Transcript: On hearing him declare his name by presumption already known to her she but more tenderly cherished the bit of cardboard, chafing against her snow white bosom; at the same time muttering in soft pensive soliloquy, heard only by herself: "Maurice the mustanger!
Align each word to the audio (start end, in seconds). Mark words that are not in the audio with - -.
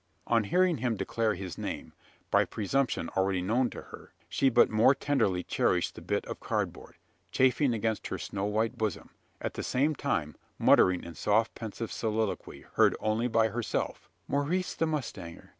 On 0.25 0.45
hearing 0.45 0.77
him 0.77 0.95
declare 0.95 1.35
his 1.35 1.59
name 1.59 1.93
by 2.31 2.43
presumption 2.43 3.07
already 3.09 3.43
known 3.43 3.69
to 3.69 3.79
her 3.83 4.13
she 4.27 4.49
but 4.49 4.67
more 4.71 4.95
tenderly 4.95 5.43
cherished 5.43 5.93
the 5.93 6.01
bit 6.01 6.25
of 6.25 6.39
cardboard, 6.39 6.95
chafing 7.31 7.71
against 7.71 8.07
her 8.07 8.17
snow 8.17 8.45
white 8.45 8.79
bosom; 8.79 9.11
at 9.39 9.53
the 9.53 9.61
same 9.61 9.93
time 9.93 10.35
muttering 10.57 11.03
in 11.03 11.13
soft 11.13 11.53
pensive 11.53 11.91
soliloquy, 11.91 12.61
heard 12.73 12.95
only 12.99 13.27
by 13.27 13.49
herself: 13.49 14.09
"Maurice 14.27 14.73
the 14.73 14.87
mustanger! 14.87 15.49